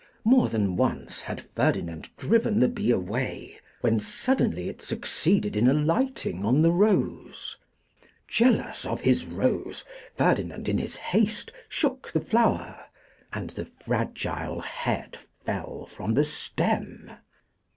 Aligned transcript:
More 0.23 0.49
than 0.49 0.77
once 0.77 1.21
had 1.21 1.45
Ferdinand 1.55 2.09
driven 2.17 2.59
the 2.59 2.67
bee 2.67 2.89
away, 2.89 3.59
when 3.81 3.99
suddenly 3.99 4.67
it 4.67 4.81
succeeded 4.81 5.55
in 5.55 5.67
alighting 5.67 6.43
on 6.43 6.63
the 6.63 6.71
rose. 6.71 7.55
Jealous 8.27 8.83
of 8.83 9.01
his 9.01 9.27
rose, 9.27 9.85
Ferdinand, 10.15 10.67
in 10.67 10.79
his 10.79 10.95
haste, 10.95 11.51
shook 11.69 12.11
the 12.11 12.19
flower, 12.19 12.83
and 13.31 13.51
the 13.51 13.65
fragile 13.65 14.61
head 14.61 15.19
fell 15.45 15.85
from 15.85 16.15
the 16.15 16.23
stem! 16.25 17.11